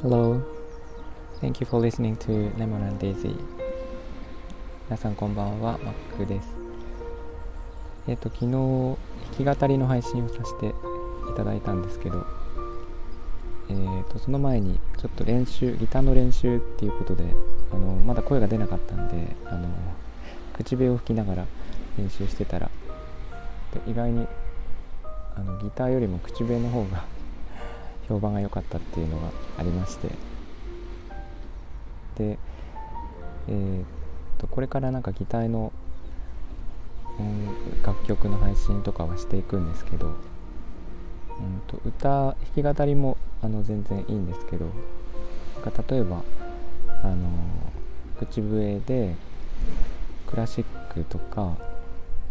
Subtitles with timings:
[0.00, 0.40] Hello.
[1.40, 3.34] Thank you for listening to Lemon and Daisy.
[4.88, 6.48] 皆さんこんばんは、マックです。
[8.06, 8.52] えっ、ー、と、昨日、
[9.44, 10.72] 弾き語りの配信をさせてい
[11.36, 12.24] ただいたんですけど、
[13.70, 17.24] えっ、ー、と、その前にちょっと練習、ギターの練習っていうことで、
[17.72, 19.68] あの、まだ声が出なかったんで、あの、
[20.52, 21.46] 口笛を吹きながら
[21.98, 22.70] 練習してたら、
[23.88, 24.28] 意外に
[25.36, 27.04] あのギターよりも口笛の方が
[28.08, 30.08] 評判が良かったっていうのがありまして。
[32.16, 32.38] で、
[33.48, 35.72] えー、とこれからなんかギターの、
[37.18, 40.14] うん、楽曲の配信とかはしていくんですけど、うん、
[41.66, 44.66] と歌弾き語りもあの全然いいんですけど
[45.64, 46.22] なんか例えば
[47.02, 47.14] あの
[48.18, 49.14] 口笛で
[50.26, 51.56] クラシックとか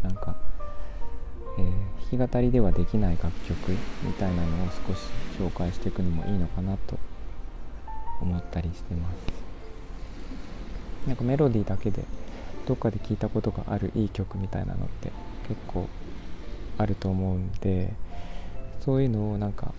[0.01, 0.35] なんか
[1.57, 3.71] えー、弾き語りではできない楽曲
[4.03, 5.07] みたいなのを少し
[5.39, 6.97] 紹介していくのもいいのかなと
[8.21, 11.07] 思ったりしてます。
[11.07, 12.05] なんかメロディーだけで
[12.65, 15.11] どっかで聞いたことがあるいい曲みたいなのって
[15.47, 15.87] 結構
[16.77, 17.93] あると思うんで
[18.79, 19.73] そういうのをなんか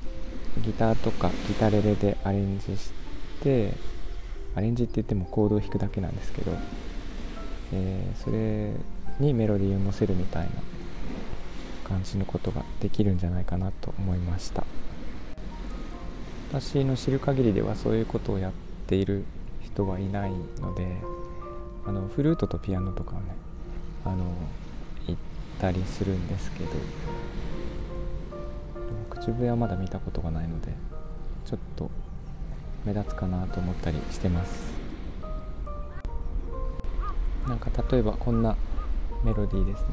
[0.62, 2.92] ギターとかギタレレでアレンジし
[3.42, 3.72] て
[4.54, 6.52] アレンジって言ってもコードを弾くだけなんですけど、
[7.72, 8.72] えー、それ
[9.18, 10.50] にメロディーを乗せるみたいな
[11.84, 14.64] 感じのことができるんじゃないかなと思いました。
[16.50, 18.52] 私の知る限りではそういうことをやっ
[18.86, 19.24] ている
[19.60, 20.86] 人はいないので
[21.84, 23.20] あのフルートとピアノとかね
[24.04, 24.24] あの
[25.08, 25.16] 行っ
[25.60, 26.70] たりするんですけど
[29.10, 30.68] 口笛はまだ見たことがないので
[31.44, 31.90] ちょっと
[32.84, 34.72] 目立つかなと思ったりしてます。
[37.48, 38.56] なんか例えばこんな
[39.24, 39.86] メロディーですね。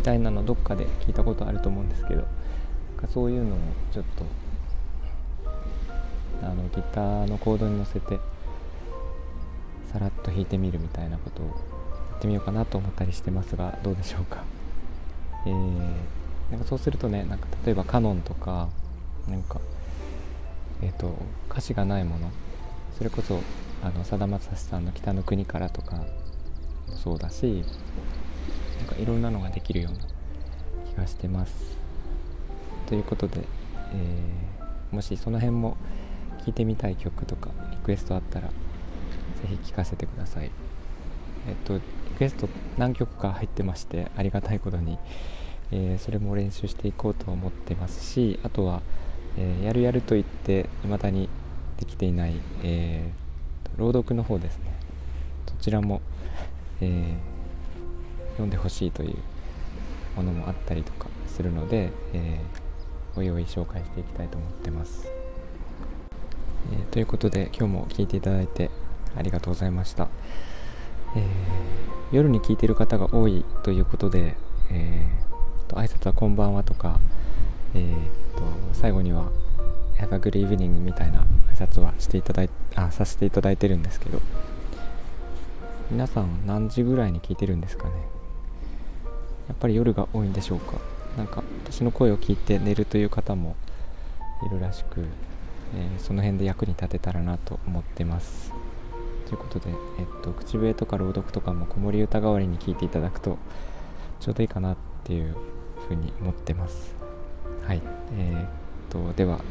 [0.00, 2.26] みたいなのどっかで聞いたことあると思うんですけど
[3.12, 3.58] そういうのを
[3.92, 4.24] ちょっと
[6.42, 8.18] あのギターのコードに乗せて
[9.92, 11.52] さらっと弾いてみるみたいなことをや
[12.16, 14.42] ってみようかなと思ったりしてますがどうでしょうか？
[15.44, 15.78] えー、
[16.50, 18.70] なんかそうするとねなんか例えばカノンとか
[19.28, 19.60] なんか
[20.80, 21.14] えっ、ー、と
[21.50, 22.30] 歌詞がないもの
[22.96, 23.38] それこそ
[23.84, 26.06] あのさだまさしさんの「北の国から」とかも
[26.96, 27.62] そうだし
[28.80, 29.98] なんかいろんなのができるような
[30.90, 31.76] 気がしてます。
[32.86, 33.42] ということで、
[33.92, 35.76] えー、もしその辺も
[36.38, 38.48] 聴いてみたい曲とかリクエストあったら
[39.42, 40.50] 是非聴かせてください。
[41.46, 41.80] えっとリ
[42.16, 42.48] クエスト
[42.78, 44.98] 何曲か入ってましてありがたいことに、
[45.72, 48.82] えー、それも練習していこうと思ってますしあとは、
[49.36, 51.28] えー、やるやると言って未だに
[51.78, 54.74] できていない、えー、朗読の方ですね
[55.46, 56.00] そちらも、
[56.80, 57.16] え
[58.32, 59.16] 読んでほしいという
[60.16, 65.10] ものもあったりとかするので、えー、おいおい紹介していきたいと思ってます、
[66.72, 68.70] えー、ということで今日も聞いていただいて
[69.16, 70.08] ありがとうございました、
[71.16, 71.22] えー、
[72.12, 74.36] 夜に聞いてる方が多いということで、
[74.70, 76.98] えー、と挨拶はこんばんはとか、
[77.74, 77.92] えー、
[78.36, 78.42] と
[78.72, 79.30] 最後には
[79.98, 84.20] Have a good evening みたいな挨拶はしていただいあさせていただいてるんですけど
[85.90, 88.19] 皆さん何時ぐらいに聞いてるんですかね？
[89.50, 90.74] やっぱり夜が多いんでしょうか。
[91.18, 93.56] なんか私の声を聞いて寝るという方も
[94.46, 95.00] いるらしく、
[95.74, 98.52] えー、その辺で役に立てたらなと思ってます。
[99.26, 103.38] ということで、えっと、口笛とか朗読とかも子守歌代わりに聞いていただくと
[104.20, 105.36] ちょうどいいかなっていう
[105.88, 106.94] ふうに思ってます。
[107.66, 107.82] はい。
[108.16, 108.48] えー、っ
[108.88, 109.42] とではこ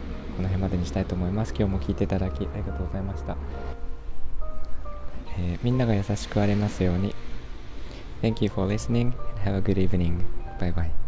[0.42, 1.54] の辺までにしたいと思います。
[1.54, 3.36] 今日も聞いていただきありがとうございました、
[5.38, 7.14] えー、みんなが優しくありますように。
[8.22, 10.26] Thank you for listening and have a good evening.
[10.60, 10.99] Bye bye.